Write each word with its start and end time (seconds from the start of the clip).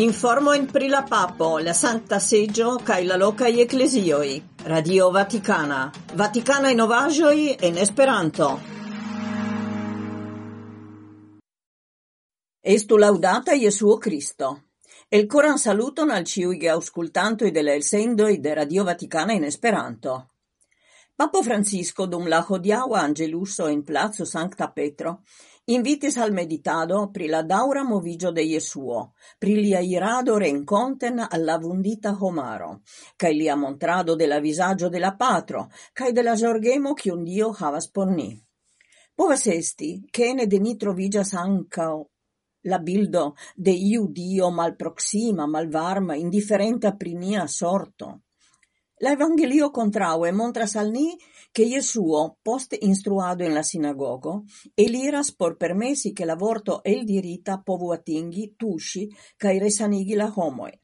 Informo 0.00 0.54
in 0.54 0.64
pri 0.64 0.88
la 0.88 1.02
papo, 1.02 1.58
la 1.58 1.74
Santa 1.74 2.18
Seggio, 2.18 2.80
cae 2.82 3.04
la 3.04 3.16
locai 3.16 3.60
ecclesioi. 3.60 4.42
Radio 4.62 5.10
Vaticana. 5.10 5.92
Vaticana 6.14 6.70
in 6.70 6.80
ovagioi 6.80 7.54
en 7.60 7.76
Esperanto. 7.76 8.60
Estu 12.62 12.96
laudata 12.96 13.52
Iesuo 13.52 13.98
Cristo. 13.98 14.62
El 15.06 15.26
coran 15.26 15.58
saluton 15.58 16.08
al 16.10 16.24
ciui 16.24 16.66
auscultantoi 16.66 17.50
de 17.50 17.60
la 17.60 17.74
elsendoi 17.74 18.40
de 18.40 18.54
Radio 18.54 18.84
Vaticana 18.84 19.34
in 19.34 19.44
Esperanto. 19.44 20.28
Papo 21.20 21.42
Francisco 21.42 22.06
dum 22.06 22.28
la 22.28 22.42
hodiaua 22.48 23.00
angeluso 23.00 23.66
in 23.68 23.84
Plazo 23.84 24.24
Sancta 24.24 24.70
Petro 24.70 25.20
invitis 25.66 26.16
al 26.16 26.32
meditado 26.32 27.10
pri 27.10 27.26
la 27.26 27.42
daura 27.42 27.82
movigio 27.84 28.30
de 28.30 28.42
Jesuo, 28.42 29.12
pri 29.38 29.56
lia 29.56 29.80
irado 29.80 30.38
renconten 30.38 31.20
alla 31.28 31.58
vundita 31.58 32.16
homaro, 32.18 32.80
cae 33.16 33.34
lia 33.34 33.54
montrado 33.54 34.14
de 34.16 34.26
la 34.26 34.40
visaggio 34.40 34.88
de 34.88 34.98
la 34.98 35.14
patro, 35.14 35.68
cae 35.92 36.12
de 36.12 36.22
la 36.22 36.34
jorgemo 36.34 36.94
un 37.12 37.22
dio 37.22 37.52
havas 37.52 37.90
por 37.90 38.08
ni. 38.10 38.42
Povas 39.14 39.46
esti, 39.46 40.06
che 40.10 40.32
ne 40.32 40.46
de 40.46 40.58
ni 40.58 40.74
trovigas 40.78 41.34
ancao 41.34 42.08
la 42.62 42.78
bildo 42.78 43.34
de 43.54 43.72
iu 43.72 44.08
dio 44.08 44.50
mal 44.50 44.74
proxima, 44.74 45.46
mal 45.46 45.68
varma, 45.68 46.16
indifferenta 46.16 46.96
pri 46.96 47.12
nia 47.12 47.46
sorto. 47.46 48.22
La 49.02 49.12
Evangelio 49.12 49.70
contraue 49.70 50.30
montras 50.30 50.74
al 50.76 50.90
ni 50.90 51.16
che 51.52 51.64
Jesuo, 51.64 52.36
post 52.42 52.76
instruado 52.78 53.44
in 53.44 53.54
la 53.54 53.62
sinagogo, 53.62 54.44
eliras 54.76 55.32
por 55.32 55.56
permessi 55.56 56.12
che 56.12 56.26
l'avorto 56.26 56.82
el 56.84 57.06
dirita 57.06 57.62
povu 57.64 57.92
atingi, 57.92 58.56
tusci, 58.56 59.08
cae 59.38 59.58
resanigi 59.58 60.14
la 60.14 60.30
homoi. 60.36 60.78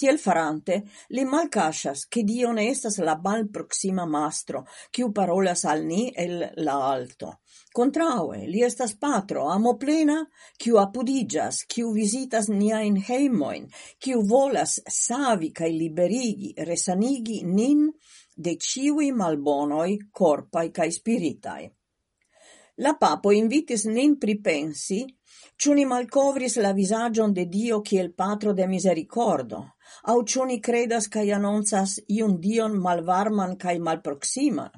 Tiel 0.00 0.16
farante, 0.16 0.78
li 1.12 1.26
malkaŝas, 1.28 2.06
che 2.08 2.22
Dio 2.24 2.54
ne 2.56 2.62
estas 2.70 2.94
la 3.04 3.18
malproksima 3.20 4.06
mastro, 4.08 4.62
kiu 4.88 5.10
parolas 5.12 5.66
al 5.68 5.82
ni 5.84 6.06
el 6.16 6.38
la 6.64 6.76
alto. 6.88 7.32
Contraue, 7.76 8.46
li 8.48 8.62
estas 8.64 8.94
patro, 8.96 9.42
amoplena, 9.52 10.16
apudigas, 10.24 10.78
apudiĝas, 10.86 11.58
visitas 11.98 12.48
nia 12.48 12.80
in 12.80 12.96
heimoin, 12.96 13.66
kiu 13.98 14.22
volas 14.22 14.80
savi 14.88 15.52
cae 15.52 15.68
liberigi, 15.68 16.54
resanigi 16.56 17.42
nin 17.44 17.90
de 18.34 18.56
ciui 18.56 19.12
malbonoi 19.12 19.98
corpai 20.10 20.70
cae 20.72 20.90
spiritai. 20.90 21.68
La 22.80 22.94
papo 22.96 23.32
invitis 23.36 23.84
nin 23.84 24.16
pripensi, 24.16 25.02
ciuni 25.60 25.84
malcovris 25.84 26.56
la 26.56 26.72
visagion 26.72 27.34
de 27.36 27.44
Dio 27.44 27.82
kiel 27.82 28.14
patro 28.14 28.54
de 28.54 28.66
misericordo, 28.66 29.60
au 30.10 30.22
ciuni 30.24 30.60
credas 30.60 31.08
cae 31.08 31.32
annonsas 31.32 31.98
iun 32.08 32.38
dion 32.40 32.78
malvarman 32.84 33.56
cae 33.56 33.78
malproximan? 33.78 34.72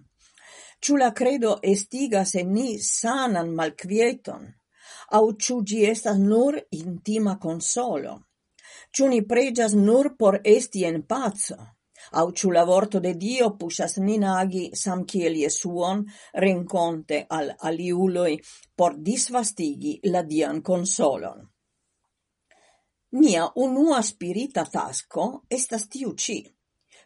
Ciu 0.82 0.96
la 0.96 1.12
credo 1.14 1.58
estigas 1.62 2.34
en 2.34 2.52
ni 2.55 2.78
sanan 2.78 3.52
malquieton? 3.58 4.48
Au 5.16 5.27
ciu 5.42 5.62
gi 5.68 5.84
estas 5.86 6.18
nur 6.18 6.58
intima 6.80 7.36
consolo? 7.38 8.14
Ciu 8.94 9.06
ni 9.08 9.20
pregias 9.22 9.74
nur 9.74 10.16
por 10.18 10.40
esti 10.44 10.84
en 10.84 11.02
pazzo? 11.06 11.58
Au 12.18 12.33
ciu 12.33 12.50
la 12.50 12.64
vorto 12.64 12.98
de 13.00 13.14
Dio 13.14 13.52
pusas 13.60 13.96
nin 13.98 14.24
agi 14.24 14.64
sam 14.74 15.05
kiel 15.05 15.38
Jesuon 15.44 16.02
renconte 16.34 17.24
al 17.28 17.55
aliuloi 17.68 18.34
por 18.74 18.98
disvastigi 18.98 20.00
la 20.10 20.22
Dian 20.22 20.60
consolon? 20.62 21.52
Nia 23.12 23.44
unua 23.56 24.00
spirita 24.02 24.64
tasco 24.64 25.42
estas 25.48 25.89
tiu 25.89 26.14
ci. 26.14 26.40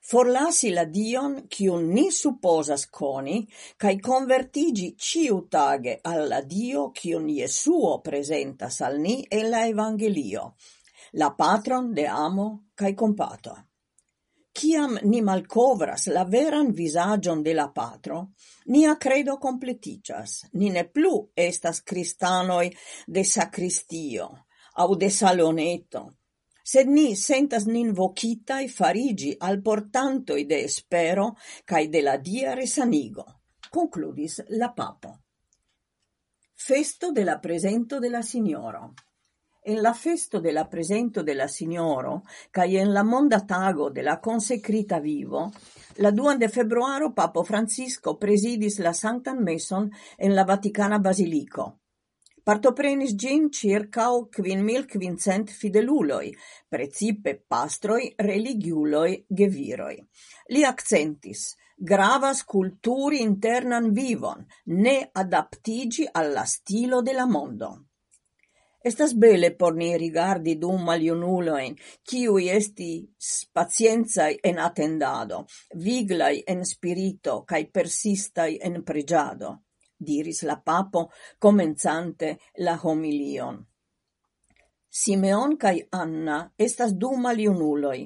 forlasi 0.06 0.70
la 0.70 0.84
Dion, 0.84 1.32
kiun 1.50 1.88
ni 1.90 2.10
supposas 2.14 2.84
coni, 2.86 3.40
cae 3.76 3.98
convertigi 3.98 4.92
ĉiutage 4.94 5.96
al 6.02 6.20
alla 6.20 6.40
Dio, 6.42 6.90
kiun 6.94 7.26
Jesuo 7.26 7.98
presentas 8.04 8.80
al 8.86 9.00
ni 9.00 9.16
e 9.28 9.42
la 9.48 9.64
Evangelio, 9.66 10.52
la 11.18 11.32
patron 11.34 11.92
de 11.92 12.06
amo 12.06 12.68
cae 12.74 12.94
compato. 12.94 13.56
Ciam 14.56 14.96
ni 15.02 15.20
malcovras 15.20 16.06
la 16.06 16.24
veran 16.24 16.70
visagion 16.72 17.42
de 17.42 17.52
la 17.52 17.66
patro, 17.74 18.28
nia 18.66 18.94
credo 18.96 19.36
completicias, 19.38 20.46
ni 20.52 20.70
ne 20.70 20.86
plu 20.88 21.32
estas 21.34 21.82
cristanoi 21.82 22.70
de 23.06 23.24
sacristio, 23.24 24.45
au 24.76 24.96
de 24.96 25.10
saloneto, 25.10 26.02
sed 26.66 26.88
ni 26.90 27.14
sentas 27.16 27.66
nin 27.70 27.92
vocitai 27.94 28.68
farigi 28.68 29.34
al 29.38 29.60
portantoi 29.62 30.46
de 30.46 30.64
espero 30.64 31.36
cae 31.64 31.88
de 31.88 32.02
la 32.02 32.16
dia 32.18 32.54
resanigo, 32.54 33.24
concludis 33.70 34.42
la 34.58 34.72
papo. 34.74 35.14
Festo 36.56 37.12
de 37.12 37.24
la 37.24 37.38
presento 37.38 38.00
de 38.00 38.10
la 38.10 38.22
signoro. 38.22 38.94
En 39.62 39.82
la 39.82 39.92
festo 39.94 40.40
de 40.40 40.52
la 40.52 40.68
presento 40.68 41.22
de 41.22 41.34
la 41.34 41.48
signoro 41.48 42.22
cae 42.50 42.80
en 42.80 42.92
la 42.92 43.02
monda 43.02 43.44
tago 43.46 43.90
de 43.90 44.02
la 44.02 44.20
consecrita 44.20 45.00
vivo, 45.00 45.52
la 45.96 46.10
2 46.10 46.38
de 46.38 46.48
februaro 46.48 47.14
Papo 47.14 47.44
Francisco 47.44 48.18
presidis 48.18 48.78
la 48.78 48.92
Sanctan 48.92 49.42
Meson 49.42 49.90
en 50.18 50.34
la 50.34 50.44
Vaticana 50.44 50.98
Basilico, 50.98 51.80
Partoprenis 52.46 53.16
gin 53.18 53.48
circa 53.50 54.04
kvinmil 54.30 54.84
kvincent 54.86 55.48
fideluloi, 55.50 56.28
precipe 56.70 57.32
pastroi, 57.42 58.12
religiuloi, 58.22 59.16
geviroi. 59.40 59.96
Li 60.54 60.62
accentis, 60.62 61.56
gravas 61.76 62.44
culturi 62.44 63.18
internan 63.24 63.90
vivon, 63.90 64.46
ne 64.84 65.10
adaptigi 65.24 66.06
alla 66.12 66.44
stilo 66.44 67.02
de 67.02 67.16
la 67.18 67.26
mondo. 67.26 67.72
Estas 68.78 69.18
bele 69.18 69.50
por 69.58 69.74
ni 69.74 69.96
rigardi 69.98 70.54
dum 70.54 70.86
malionuloin, 70.86 71.74
kiui 72.06 72.48
esti 72.54 72.92
pacienzai 73.50 74.38
en 74.40 74.62
attendado, 74.62 75.48
viglai 75.74 76.44
en 76.46 76.62
spirito, 76.64 77.40
cae 77.42 77.66
persistai 77.66 78.60
en 78.62 78.84
pregiado 78.84 79.65
diris 79.98 80.42
la 80.42 80.60
papo, 80.60 81.10
comenzante 81.38 82.38
la 82.58 82.78
homilion. 82.82 83.64
Simeon 84.96 85.56
cae 85.60 85.82
Anna 85.92 86.38
estas 86.56 86.94
du 86.96 87.10
maljunuloj, 87.20 87.98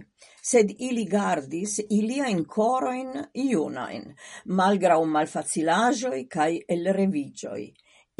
sed 0.43 0.73
ili 0.79 1.05
gardis 1.07 1.77
ilia 1.89 2.27
in 2.29 2.41
coroin 2.45 3.13
iunain, 3.35 4.09
malgrau 4.47 5.05
malfacilagioi 5.07 6.25
cae 6.27 6.65
el 6.69 6.91
revigioi. 6.97 7.69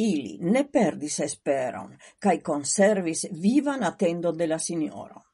Ili 0.01 0.39
ne 0.41 0.63
perdis 0.73 1.19
esperon 1.21 1.97
cae 2.19 2.39
conservis 2.41 3.27
vivan 3.43 3.83
attendo 3.83 4.33
de 4.33 4.47
la 4.47 4.59
signoro. 4.59 5.25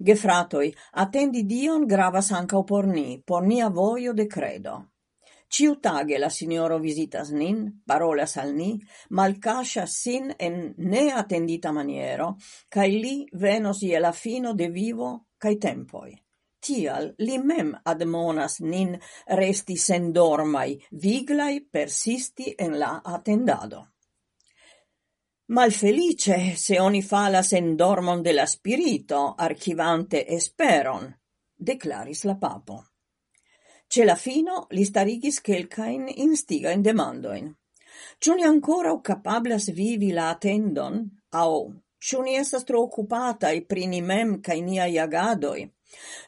Gefratoi, 0.00 0.72
atendi 1.04 1.44
Dion 1.46 1.86
gravas 1.86 2.32
ankaŭ 2.32 2.64
por 2.66 2.88
ni, 2.88 3.22
por 3.26 3.44
nia 3.46 3.68
voio 3.68 4.12
de 4.12 4.26
credo. 4.26 4.80
Ciutage 5.48 6.18
la 6.18 6.30
signoro 6.30 6.78
visitas 6.78 7.30
nin, 7.30 7.82
parolas 7.86 8.36
al 8.36 8.54
ni, 8.56 8.72
malcascias 9.10 9.94
sin 9.94 10.32
en 10.38 10.74
neatendita 10.78 11.72
maniero, 11.72 12.36
cae 12.68 12.88
li 12.88 13.16
venos 13.32 13.82
ie 13.82 14.00
la 14.00 14.12
fino 14.12 14.54
de 14.54 14.68
vivo 14.68 15.10
cae 15.38 15.56
tempoi. 15.60 16.14
Tial 16.64 17.10
li 17.18 17.36
mem 17.38 17.74
admonas 17.84 18.60
nin 18.64 18.94
resti 19.40 19.76
sen 19.76 20.12
dormai, 20.12 20.78
viglai 21.02 21.60
persisti 21.70 22.54
en 22.58 22.78
la 22.80 23.02
attendado. 23.04 23.82
Malfelice 25.46 26.56
se 26.56 26.80
oni 26.80 27.02
falas 27.02 27.52
en 27.52 27.76
dormon 27.76 28.22
de 28.22 28.32
la 28.32 28.46
spirito, 28.46 29.34
archivante 29.36 30.24
esperon, 30.34 31.04
declaris 31.54 32.24
la 32.24 32.38
papo. 32.40 32.93
Ce 33.94 34.02
la 34.02 34.16
fino 34.16 34.66
li 34.74 34.82
starigis 34.82 35.36
quelcain 35.38 36.08
instigain 36.08 36.80
demandoin. 36.82 37.44
Ciuni 38.18 38.42
ancora 38.42 38.90
ancora 38.90 39.00
capablas 39.00 39.68
vivi 39.70 40.10
la 40.10 40.30
attendon, 40.30 40.96
au 41.30 41.70
ciuni 41.96 42.34
estas 42.34 42.64
tro 42.64 42.80
occupatai 42.82 43.62
pri 43.62 43.86
ni 43.86 44.00
mem 44.02 44.40
cae 44.40 44.58
nia 44.66 44.88
iagadoi? 44.90 45.62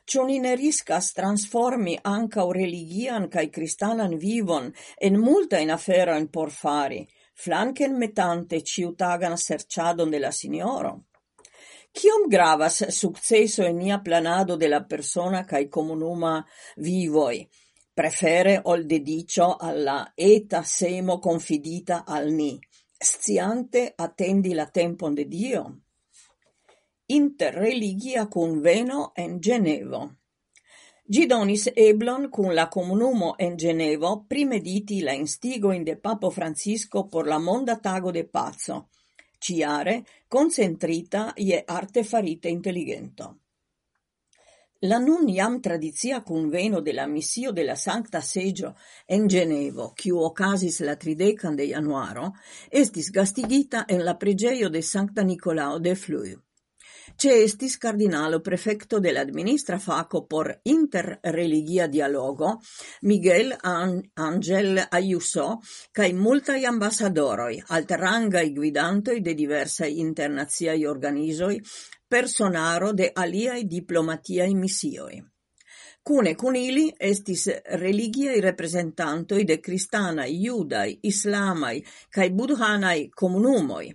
Ciu 0.07 0.23
ni 0.29 0.39
ne 0.39 0.55
riscas 0.55 1.11
transformi 1.19 1.99
ancau 2.05 2.53
religian 2.53 3.27
cae 3.29 3.51
cristanan 3.51 4.15
vivon 4.17 4.71
en 5.01 5.19
multa 5.19 5.59
in 5.59 5.75
aferoin 5.75 6.31
por 6.31 6.53
fari, 6.53 7.03
flanken 7.35 7.99
metante 7.99 8.63
ciutagan 8.63 9.35
serciadon 9.37 10.11
de 10.15 10.23
la 10.23 10.31
signoro? 10.31 11.06
Ciom 11.97 12.29
gravas 12.29 12.89
successo 12.89 13.65
in 13.65 13.79
nia 13.79 14.01
planado 14.01 14.57
de 14.57 14.69
la 14.69 14.83
persona 14.85 15.45
cae 15.45 15.67
comunuma 15.67 16.45
vivoi, 16.77 17.49
prefere 17.95 18.61
ol 18.65 18.85
dedicio 18.85 19.57
alla 19.57 20.13
eta 20.15 20.63
semo 20.63 21.19
confidita 21.19 22.05
al 22.05 22.29
ni, 22.33 22.61
sciante 22.99 23.95
attendi 23.97 24.53
la 24.53 24.67
tempon 24.67 25.15
de 25.15 25.25
Dio? 25.27 25.63
interreligia 27.07 28.27
conveno 28.29 29.13
en 29.15 29.41
Genevo. 29.41 30.11
Gidonis 31.09 31.69
eblon 31.75 32.29
cun 32.29 32.53
la 32.55 32.67
comunumo 32.69 33.37
en 33.39 33.57
Genevo 33.57 34.27
primediti 34.29 35.01
la 35.01 35.15
instigo 35.15 35.73
in 35.73 35.85
de 35.85 35.97
Papo 35.97 36.31
Francisco 36.31 37.09
por 37.09 37.29
la 37.29 37.39
monda 37.39 37.77
tago 37.81 38.11
de 38.11 38.25
pazzo, 38.25 38.89
ciare 39.39 40.05
concentrita 40.29 41.33
ie 41.37 41.63
arte 41.65 42.05
farite 42.05 42.49
intelligento. 42.49 43.41
La 44.81 44.99
nun 44.99 45.29
iam 45.29 45.61
tradizia 45.61 46.23
conveno 46.23 46.81
de 46.81 46.93
la 46.93 47.07
missio 47.07 47.51
de 47.51 47.65
Sancta 47.75 48.21
Seggio 48.21 48.75
en 49.07 49.29
Genevo, 49.29 49.95
quiu 49.97 50.19
ocasis 50.21 50.81
la 50.81 50.97
tridecan 50.97 51.57
de 51.57 51.69
januaro, 51.69 52.33
estis 52.71 53.11
gastigita 53.11 53.87
en 53.89 54.05
la 54.05 54.19
pregeio 54.19 54.69
de 54.69 54.83
Sancta 54.83 55.23
Nicolao 55.23 55.79
de 55.79 55.95
Fluiu. 55.97 56.46
Ĉe 57.15 57.33
estis 57.45 57.77
kardinalo 57.83 58.41
prefekto 58.43 58.99
de 59.01 59.13
la 59.13 59.23
administra 59.27 59.79
por 60.29 60.51
interreligia 60.65 61.87
dialogo 61.87 62.51
Miguel 63.03 63.55
Angel 63.63 64.83
Ayuso 64.91 65.47
kaj 65.93 66.11
multaj 66.13 66.59
ambasadoroj, 66.73 67.53
altrangaj 67.79 68.49
gvidantoj 68.59 69.21
de 69.21 69.35
diversaj 69.35 69.91
internaciaj 70.07 70.79
organizoj, 70.87 71.55
personaro 72.09 72.93
de 72.93 73.13
aliaj 73.15 73.63
diplomatiaj 73.65 74.51
missioi. 74.55 75.23
Cune 76.07 76.37
cun 76.39 76.55
ili 76.55 76.85
estis 77.03 77.49
religiaj 77.81 78.37
representantoi 78.41 79.43
de 79.45 79.57
cristanae, 79.59 80.29
judaj, 80.39 80.93
islamai, 81.03 81.81
cae 82.15 82.31
budhanai 82.31 83.09
comunumoi, 83.11 83.89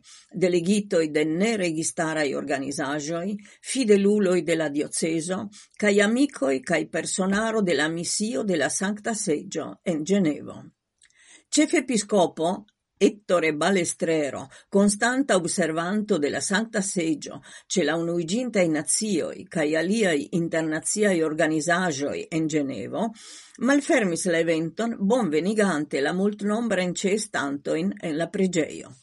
delegitoi 0.43 1.07
de 1.15 1.23
neregistaraj 1.29 2.33
organizaĵoj, 2.35 3.23
fideluloi 3.71 4.43
de 4.43 4.59
la 4.59 4.67
dioceso, 4.75 5.39
cae 5.79 6.03
amicoi 6.03 6.59
cae 6.59 6.89
personaro 6.91 7.61
de 7.61 7.79
la 7.79 7.87
misio 7.87 8.43
de 8.43 8.59
la 8.59 8.69
Sancta 8.69 9.15
Seggio 9.15 9.69
en 9.85 10.03
Ĝenevo. 10.03 10.59
Ĉefepiskopo 11.47 12.51
Ettore 13.03 13.55
Balestrero, 13.55 14.47
constanta 14.69 15.33
observanto 15.33 16.19
della 16.19 16.35
la 16.35 16.39
Sankta 16.39 16.81
ce 17.65 17.83
la 17.83 17.95
Unuiĝintaj 17.95 18.63
in 18.63 18.77
kaj 18.77 19.45
caialiai 19.49 20.27
internaziai 20.37 21.23
organizajoi 21.23 22.27
en 22.29 22.45
Genevo, 22.45 23.11
malfermis 23.65 24.25
l'eventon, 24.27 24.97
bon 24.99 25.29
venigante 25.29 25.99
la 25.99 26.13
multnombra 26.13 26.83
multnombrajn 26.83 26.93
ĉeestantojn 26.93 27.91
en 28.01 28.17
la 28.17 28.27
pregeio. 28.27 28.93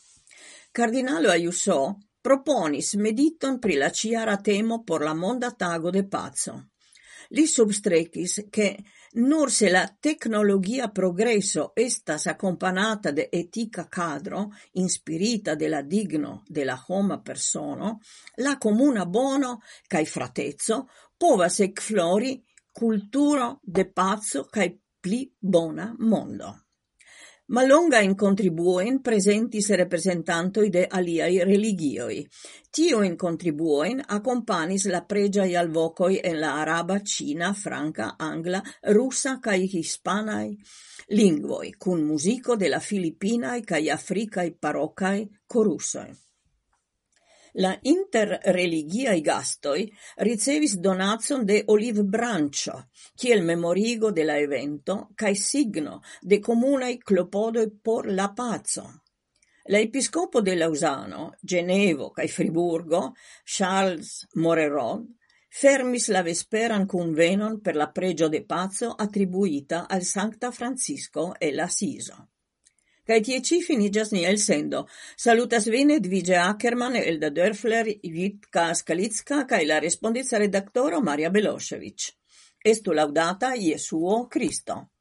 Kardinalo 0.70 1.30
Ajusò 1.30 1.96
proponis 2.20 2.94
mediton 2.94 3.58
pri 3.58 3.74
la 3.78 3.90
ciara 3.90 4.36
temo 4.36 4.84
por 4.84 5.02
la 5.02 5.14
Monda 5.14 5.50
Tago 5.50 5.90
de 5.90 6.06
pazzo. 6.06 6.68
Li 7.30 7.46
substrekis 7.46 8.46
che 8.48 8.76
nur 9.14 9.50
se 9.50 9.70
la 9.70 9.86
tecnologia 10.00 10.88
progresso 10.88 11.72
estas 11.74 12.26
accompagnata 12.26 13.10
de 13.10 13.28
etica 13.32 13.88
cadro, 13.88 14.50
inspirita 14.72 15.54
de 15.54 15.68
la 15.68 15.82
digno 15.82 16.42
de 16.46 16.64
la 16.64 16.78
homa 16.88 17.22
persono, 17.22 18.00
la 18.36 18.56
comuna 18.58 19.06
bono 19.06 19.60
cae 19.86 20.04
fratezzo 20.04 20.88
povas 21.16 21.60
ec 21.60 21.80
flori 21.80 22.42
culturo 22.72 23.58
de 23.62 23.90
pazzo 23.90 24.44
cae 24.44 24.78
pli 25.00 25.34
bona 25.38 25.94
mondo. 25.98 26.67
Malonga 27.50 28.00
in 28.00 28.14
contribuoin 28.14 29.00
presentis 29.00 29.70
representantoi 29.70 30.68
de 30.68 30.82
aliai 30.84 31.38
religioi. 31.44 32.18
Tio 32.70 33.00
in 33.00 33.16
contribuoin 33.16 34.02
accompanis 34.04 34.84
la 34.92 35.00
pregia 35.08 35.46
i 35.48 35.56
alvocoi 35.56 36.20
en 36.20 36.36
la 36.42 36.52
araba, 36.60 37.00
cina, 37.00 37.54
franca, 37.54 38.16
angla, 38.18 38.60
rusa 38.92 39.38
cae 39.40 39.64
hispanaj 39.64 40.52
lingvoi, 41.16 41.72
kun 41.80 42.04
musico 42.04 42.54
de 42.56 42.68
la 42.68 42.84
filipinaj 42.84 43.64
cae 43.64 43.90
africae 43.96 44.52
parocae 44.52 45.24
korusoj. 45.48 46.27
La 47.58 47.72
interreligiae 47.82 49.20
gastoi 49.20 49.80
ricevis 50.26 50.76
donacon 50.78 51.42
de 51.46 51.56
olivbranĉo 51.74 52.74
kiel 53.18 53.42
memorigo 53.42 54.12
de 54.14 54.26
la 54.28 54.36
evento 54.38 54.96
cae 55.18 55.34
signo 55.34 55.96
de 56.22 56.38
komunaj 56.38 56.92
clopodoi 57.10 57.72
por 57.82 58.06
la 58.12 58.28
pazzo. 58.36 58.86
La 59.70 59.82
de 59.82 60.54
Lausano, 60.54 61.34
Genevo 61.42 62.10
cae 62.10 62.28
Friburgo, 62.28 63.12
Charles 63.44 64.26
Morerod, 64.34 65.04
fermis 65.50 66.08
la 66.08 66.22
vesperan 66.22 66.86
kunvenon 66.86 67.60
per 67.60 67.74
la 67.74 67.90
pregio 67.90 68.28
de 68.28 68.44
pazzo 68.44 68.94
attribuita 68.96 69.86
al 69.88 70.02
Sancta 70.02 70.52
Francisco 70.52 71.34
e 71.38 71.52
l'Assiso. 71.52 72.28
Kai 73.08 73.22
tie 73.24 73.40
ci 73.40 73.62
finigas 73.64 74.10
ni 74.12 74.26
elsendo. 74.28 74.82
Salutas 75.16 75.64
vine 75.72 75.96
Dvige 75.98 76.36
Ackerman, 76.36 76.98
Elda 77.00 77.30
Dörfler, 77.30 77.88
Vitka 78.02 78.74
Skalicka, 78.74 79.46
kai 79.48 79.64
la 79.64 79.78
respondiza 79.80 80.36
redaktoro 80.36 81.00
Maria 81.00 81.30
Belošević. 81.30 82.10
Estu 82.60 82.92
laudata 82.92 83.54
Jesuo 83.56 84.26
Cristo. 84.28 84.97